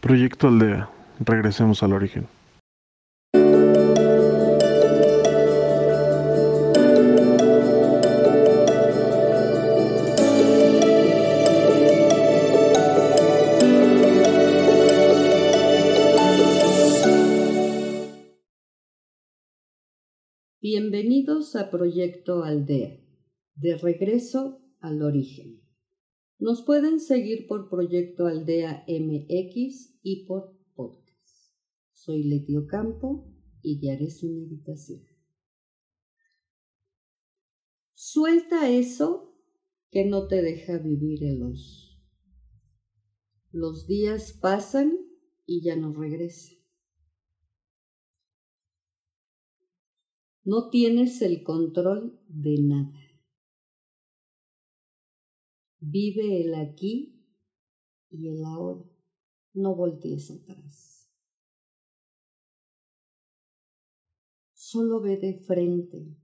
[0.00, 0.88] Proyecto Aldea.
[1.18, 2.28] Regresemos al origen.
[20.60, 23.00] Bienvenidos a Proyecto Aldea,
[23.56, 25.67] de regreso al origen.
[26.40, 31.56] Nos pueden seguir por Proyecto Aldea MX y por podcast.
[31.92, 35.04] Soy Letio Campo y guiaré su meditación.
[37.92, 39.36] Suelta eso
[39.90, 42.00] que no te deja vivir el los.
[43.50, 44.96] Los días pasan
[45.44, 46.58] y ya no regresan.
[50.44, 53.07] No tienes el control de nada.
[55.80, 57.24] Vive el aquí
[58.10, 58.84] y el ahora.
[59.54, 61.10] No voltees atrás.
[64.52, 66.16] Solo ve de frente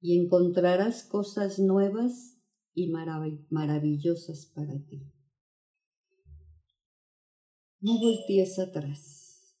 [0.00, 2.38] y encontrarás cosas nuevas
[2.74, 5.02] y maravillosas para ti.
[7.80, 9.56] No voltees atrás.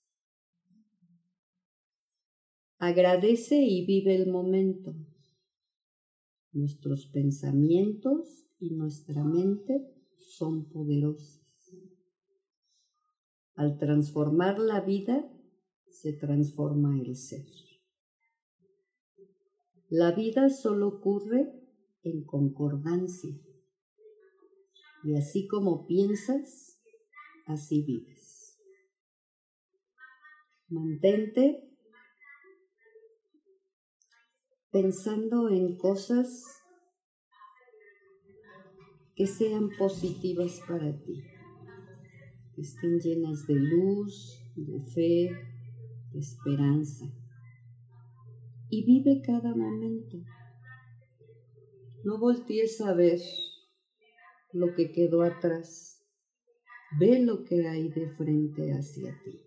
[2.78, 4.94] Agradece y vive el momento.
[6.52, 11.40] Nuestros pensamientos y nuestra mente son poderosos.
[13.54, 15.28] Al transformar la vida,
[15.88, 17.44] se transforma el ser.
[19.88, 21.52] La vida solo ocurre
[22.04, 23.34] en concordancia.
[25.02, 26.80] Y así como piensas,
[27.46, 28.58] así vives.
[30.68, 31.66] Mantente
[34.70, 36.59] pensando en cosas
[39.20, 41.22] que sean positivas para ti,
[42.54, 45.30] que estén llenas de luz, de fe,
[46.10, 47.04] de esperanza.
[48.70, 50.16] Y vive cada momento.
[52.02, 53.20] No voltees a ver
[54.54, 56.02] lo que quedó atrás.
[56.98, 59.38] Ve lo que hay de frente hacia ti.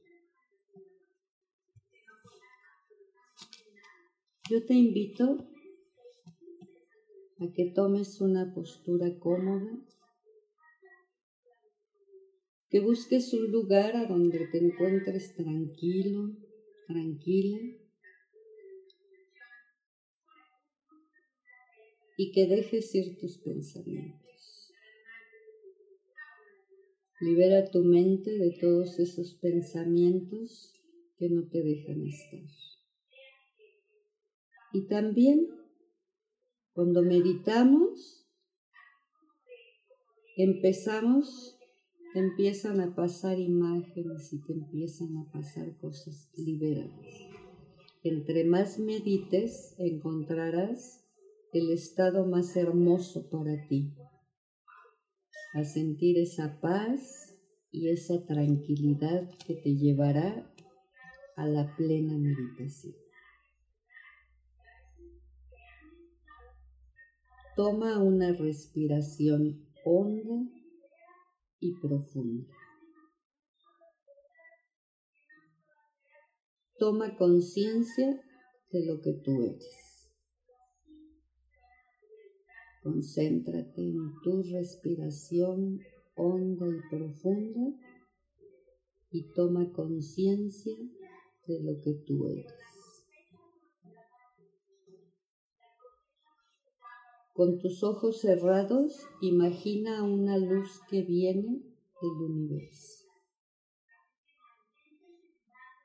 [4.52, 5.50] Yo te invito
[7.40, 9.72] a que tomes una postura cómoda,
[12.70, 16.36] que busques un lugar a donde te encuentres tranquilo,
[16.88, 17.60] tranquila,
[22.18, 24.72] y que dejes ir tus pensamientos.
[27.20, 30.74] Libera tu mente de todos esos pensamientos
[31.18, 32.42] que no te dejan estar.
[34.74, 35.48] Y también
[36.74, 38.28] cuando meditamos,
[40.38, 41.58] empezamos,
[42.14, 47.06] te empiezan a pasar imágenes y te empiezan a pasar cosas, liberadas.
[48.04, 51.06] Entre más medites, encontrarás
[51.54, 53.94] el estado más hermoso para ti,
[55.54, 57.38] a sentir esa paz
[57.72, 60.52] y esa tranquilidad que te llevará
[61.36, 63.03] a la plena meditación.
[67.56, 70.50] Toma una respiración honda
[71.60, 72.52] y profunda.
[76.80, 78.20] Toma conciencia
[78.72, 80.12] de lo que tú eres.
[82.82, 85.80] Concéntrate en tu respiración
[86.16, 87.78] honda y profunda
[89.12, 90.76] y toma conciencia
[91.46, 92.63] de lo que tú eres.
[97.34, 101.64] Con tus ojos cerrados, imagina una luz que viene
[102.00, 103.08] del universo.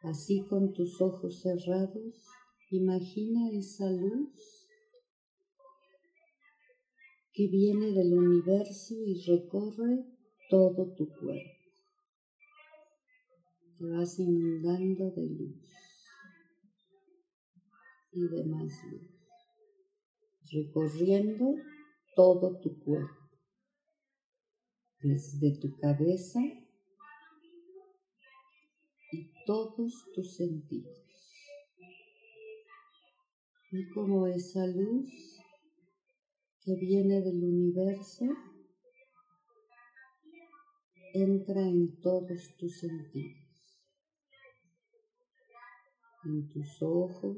[0.03, 2.27] Así con tus ojos cerrados,
[2.71, 4.69] imagina esa luz
[7.33, 10.05] que viene del universo y recorre
[10.51, 11.63] todo tu cuerpo.
[13.79, 15.65] Te vas inundando de luz
[18.13, 19.18] y de más luz
[20.53, 21.55] recorriendo
[22.15, 23.31] todo tu cuerpo,
[25.01, 26.41] desde tu cabeza
[29.13, 31.05] y todos tus sentidos.
[33.71, 35.39] Y como esa luz
[36.63, 38.25] que viene del universo
[41.13, 43.39] entra en todos tus sentidos,
[46.25, 47.37] en tus ojos,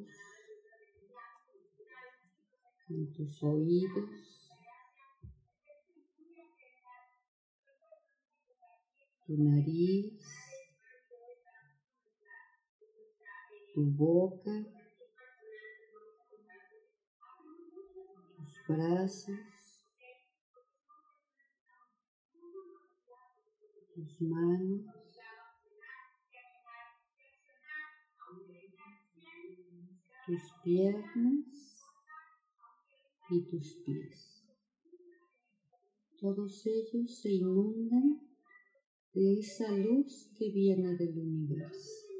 [2.90, 4.50] en tus oídos.
[9.26, 10.12] tu nariz,
[13.72, 14.50] tu boca,
[18.34, 19.84] tus brazos,
[23.94, 24.84] tus manos,
[30.26, 31.69] tus piernas
[33.30, 34.44] y tus pies.
[36.18, 38.20] Todos ellos se inundan
[39.14, 42.10] de esa luz que viene del universo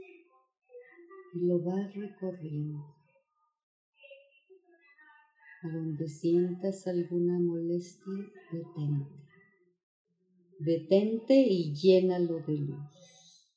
[1.35, 2.79] y lo va recorriendo.
[5.63, 8.15] A donde sientas alguna molestia,
[8.51, 9.21] detente.
[10.59, 13.51] Detente y llénalo de luz.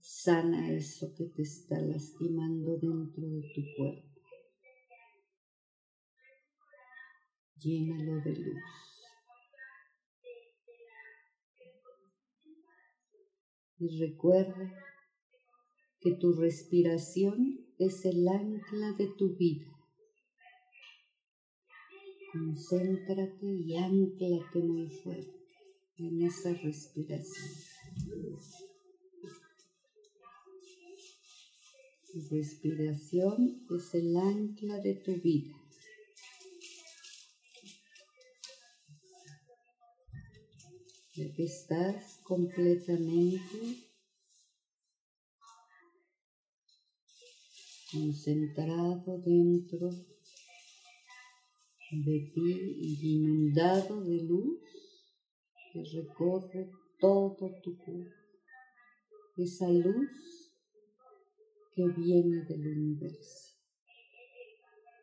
[0.00, 4.13] Sana eso que te está lastimando dentro de tu cuerpo.
[7.64, 8.62] Llénalo de luz.
[13.78, 14.70] Y recuerda
[15.98, 19.72] que tu respiración es el ancla de tu vida.
[22.32, 25.48] Concéntrate y anclate muy fuerte
[25.96, 27.50] en esa respiración.
[32.12, 35.63] Tu respiración es el ancla de tu vida.
[41.16, 43.84] Ya que estás completamente
[47.92, 49.90] concentrado dentro
[51.92, 54.58] de ti y inundado de luz
[55.72, 58.10] que recorre todo tu cuerpo.
[59.36, 60.10] Esa luz
[61.74, 63.54] que viene del universo.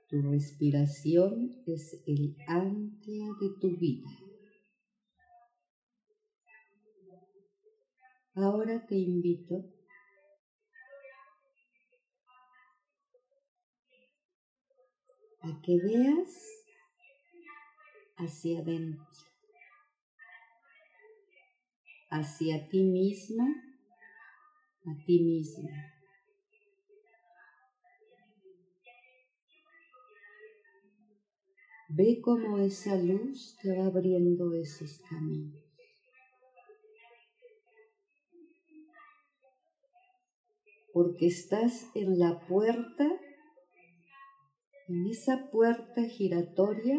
[0.09, 4.09] Tu respiración es el ancla de tu vida.
[8.33, 9.65] Ahora te invito
[15.41, 16.31] a que veas
[18.15, 19.05] hacia adentro,
[22.09, 23.47] hacia ti misma,
[24.85, 25.71] a ti misma.
[31.89, 35.60] Ve cómo esa luz te va abriendo esos caminos.
[40.93, 43.07] Porque estás en la puerta
[44.91, 46.97] en esa puerta giratoria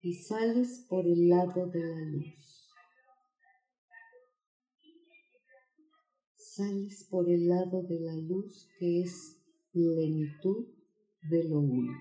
[0.00, 2.68] y sales por el lado de la luz.
[6.34, 9.40] Sales por el lado de la luz que es
[9.70, 10.66] plenitud
[11.22, 11.92] de lo uno.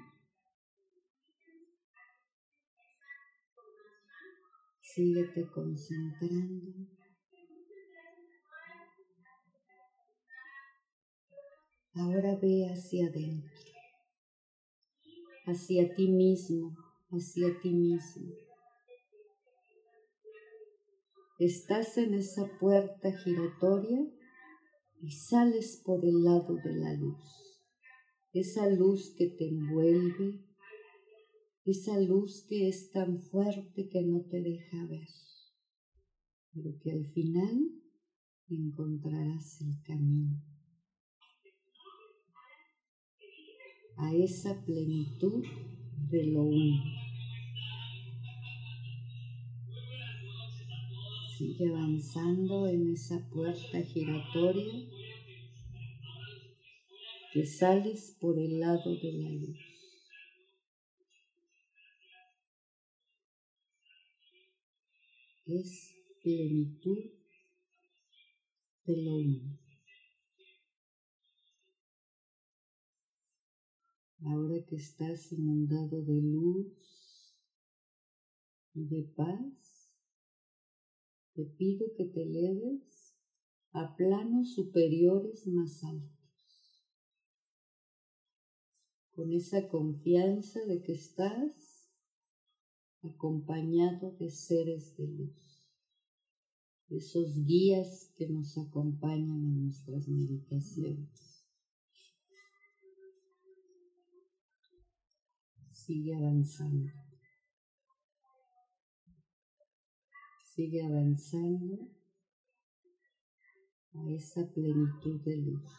[4.81, 7.04] Síguete concentrando.
[11.95, 13.65] Ahora ve hacia adentro
[15.45, 16.75] hacia ti mismo,
[17.09, 18.33] hacia ti mismo.
[21.37, 23.99] Estás en esa puerta giratoria
[25.01, 27.59] y sales por el lado de la luz.
[28.33, 30.41] Esa luz que te envuelve,
[31.65, 35.07] esa luz que es tan fuerte que no te deja ver,
[36.53, 37.69] pero que al final
[38.49, 40.54] encontrarás el camino.
[43.97, 45.43] A esa plenitud
[46.09, 46.83] de lo uno.
[51.37, 54.89] Sigue avanzando en esa puerta giratoria
[57.33, 59.59] que sales por el lado de la luz.
[65.45, 66.97] Es plenitud
[68.85, 69.64] de lo uno.
[74.27, 77.35] Ahora que estás inundado de luz
[78.73, 79.91] y de paz,
[81.33, 83.13] te pido que te eleves
[83.71, 86.81] a planos superiores más altos,
[89.11, 91.91] con esa confianza de que estás
[93.03, 95.61] acompañado de seres de luz,
[96.87, 101.34] de esos guías que nos acompañan en nuestras meditaciones.
[105.75, 106.91] Sigue avanzando.
[110.53, 111.91] Sigue avanzando
[113.93, 115.69] a esa plenitud de luz.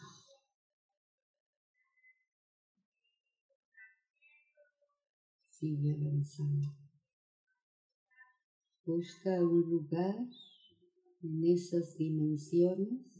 [5.47, 6.67] Sigue avanzando.
[8.85, 10.15] Busca un lugar
[11.23, 13.16] en esas dimensiones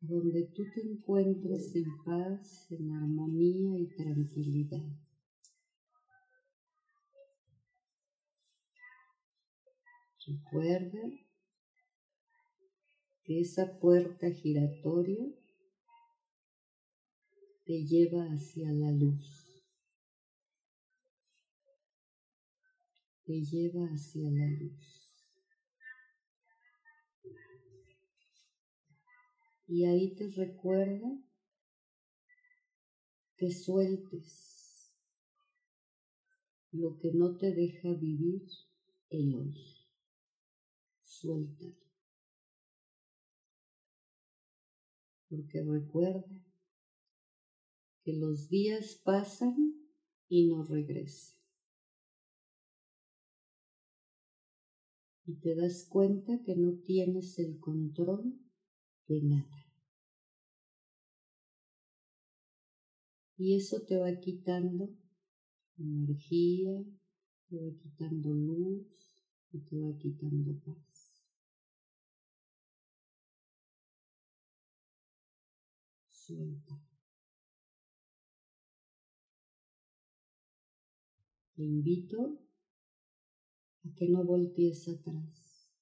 [0.00, 4.88] donde tú te encuentres en paz, en armonía y tranquilidad.
[10.26, 11.00] Recuerda
[13.24, 15.26] que esa puerta giratoria
[17.64, 19.62] te lleva hacia la luz.
[23.24, 24.99] Te lleva hacia la luz.
[29.72, 31.08] Y ahí te recuerda
[33.36, 34.92] que sueltes
[36.72, 38.48] lo que no te deja vivir
[39.10, 39.54] el hoy.
[41.04, 41.76] Suéltalo.
[45.28, 46.44] Porque recuerda
[48.02, 49.54] que los días pasan
[50.28, 51.38] y no regresan.
[55.26, 58.36] Y te das cuenta que no tienes el control
[59.06, 59.59] de nada.
[63.40, 64.90] Y eso te va quitando
[65.78, 66.84] energía,
[67.48, 68.86] te va quitando luz
[69.50, 71.24] y te va quitando paz.
[76.10, 76.86] Suelta.
[81.54, 82.46] Te invito
[83.84, 85.72] a que no voltees atrás.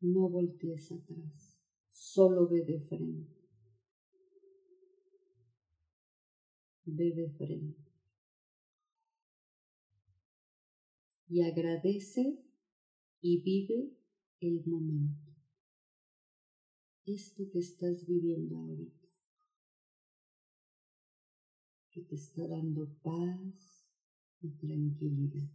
[0.00, 1.60] No voltees atrás.
[1.92, 3.45] Solo ve de frente.
[6.86, 7.92] Ve de frente.
[11.28, 12.38] Y agradece
[13.20, 13.92] y vive
[14.40, 15.32] el momento.
[17.04, 19.08] Esto que estás viviendo ahorita.
[21.90, 23.88] Que te está dando paz
[24.40, 25.50] y tranquilidad.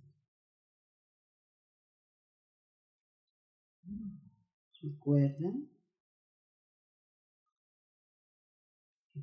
[4.82, 5.54] Recuerda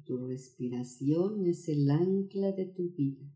[0.09, 3.31] tu respiración es el ancla de tu vida.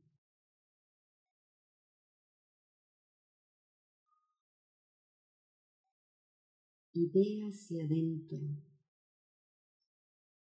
[6.95, 8.39] Y ve hacia adentro,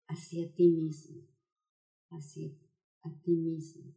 [0.08, 1.28] hacia ti mismo,
[2.12, 2.50] hacia
[3.02, 3.94] a ti mismo.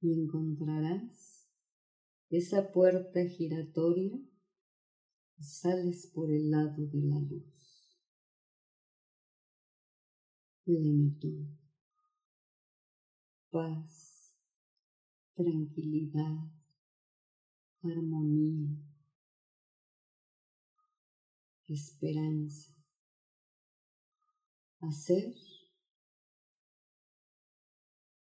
[0.00, 1.46] Y encontrarás
[2.30, 4.18] esa puerta giratoria
[5.42, 7.98] sales por el lado de la luz.
[10.64, 11.46] Plenitud,
[13.50, 14.32] paz,
[15.34, 16.48] tranquilidad,
[17.82, 18.76] armonía,
[21.66, 22.72] esperanza.
[24.80, 25.34] Hacer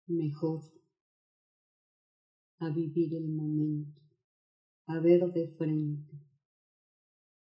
[0.08, 0.62] mejor,
[2.60, 4.02] a vivir el momento,
[4.88, 6.23] a ver de frente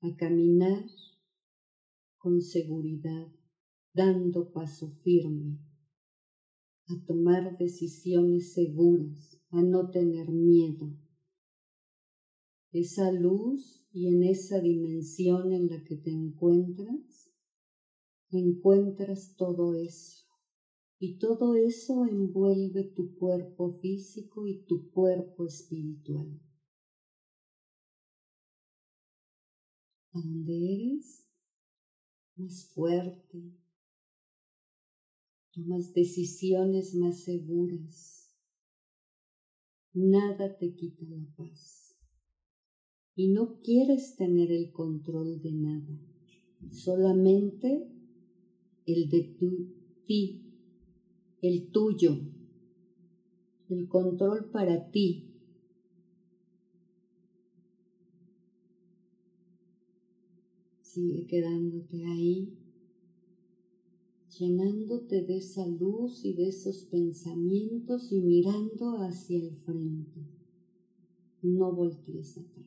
[0.02, 0.85] a caminar
[2.18, 3.28] con seguridad,
[3.94, 5.61] dando paso firme,
[6.88, 10.92] a tomar decisiones seguras, a no tener miedo.
[12.73, 17.30] Esa luz y en esa dimensión en la que te encuentras,
[18.30, 20.26] encuentras todo eso.
[20.99, 26.40] Y todo eso envuelve tu cuerpo físico y tu cuerpo espiritual.
[30.12, 31.26] Donde eres
[32.37, 33.57] más fuerte,
[35.52, 38.35] tomas decisiones más seguras,
[39.92, 41.97] nada te quita la paz.
[43.14, 46.00] Y no quieres tener el control de nada,
[46.71, 47.87] solamente
[48.87, 49.75] el de tu,
[50.07, 50.42] ti,
[51.42, 52.19] el tuyo,
[53.69, 55.32] el control para ti,
[60.93, 62.53] Sigue quedándote ahí,
[64.39, 70.21] llenándote de esa luz y de esos pensamientos y mirando hacia el frente.
[71.41, 72.67] No voltees atrás.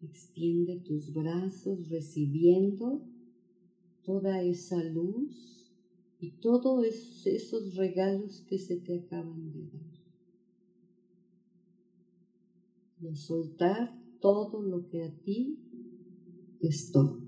[0.00, 3.02] Extiende tus brazos recibiendo
[4.02, 5.59] toda esa luz
[6.20, 6.84] y todos
[7.26, 9.90] esos regalos que se te acaban de dar.
[13.00, 15.58] Y soltar todo lo que a ti
[16.60, 17.26] te estorba.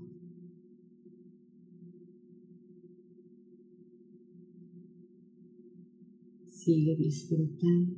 [6.48, 7.96] Sigue disfrutando.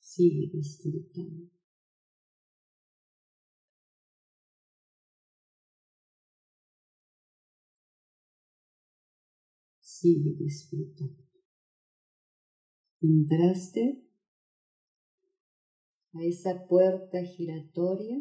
[0.00, 1.57] Sigue disfrutando.
[10.00, 11.24] Sigue disfrutando.
[13.00, 14.06] Entraste
[16.12, 18.18] a esa puerta giratoria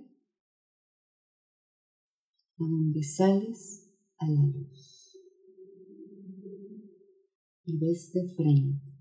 [2.57, 5.19] a donde sales a la luz
[7.65, 8.91] y ves de frente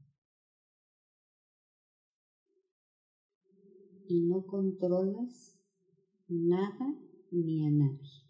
[4.06, 5.59] y no controlas
[6.28, 6.95] nada
[7.30, 8.25] ni a nadie.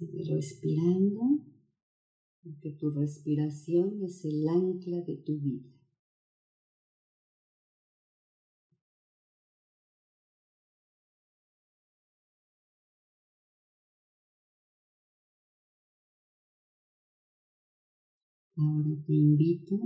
[0.00, 1.44] Sigue respirando,
[2.42, 5.68] porque tu respiración es el ancla de tu vida.
[18.56, 19.76] Ahora te invito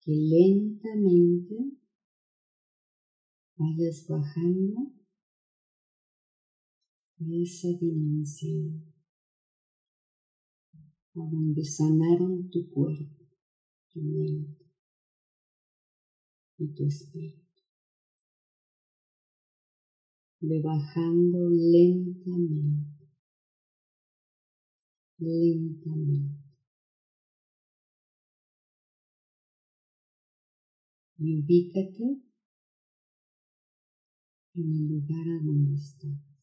[0.00, 1.54] que lentamente
[3.58, 5.03] vayas bajando
[7.18, 8.92] esa dimensión
[11.14, 13.24] a donde sanaron tu cuerpo,
[13.90, 14.64] tu mente
[16.58, 17.42] y tu espíritu.
[20.40, 23.08] Bajando lentamente,
[25.18, 26.44] lentamente.
[31.18, 32.04] y ubícate
[34.54, 36.33] en el lugar a donde estás.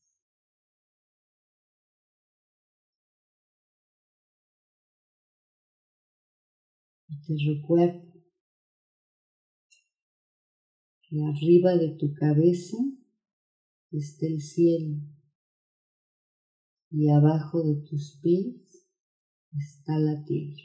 [7.36, 8.12] Te
[11.04, 12.78] que arriba de tu cabeza
[13.92, 14.98] está el cielo
[16.90, 18.88] y abajo de tus pies
[19.58, 20.64] está la tierra.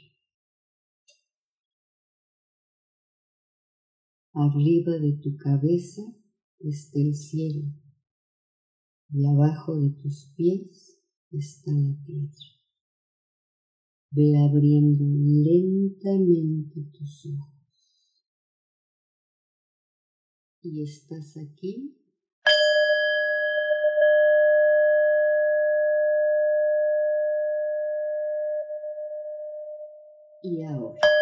[4.33, 6.01] Arriba de tu cabeza
[6.59, 7.71] está el cielo
[9.09, 11.01] y abajo de tus pies
[11.31, 12.56] está la tierra.
[14.11, 17.53] Ve abriendo lentamente tus ojos.
[20.63, 21.93] Y estás aquí
[30.41, 31.16] y ahora.